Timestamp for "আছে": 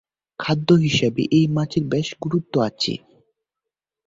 2.61-2.93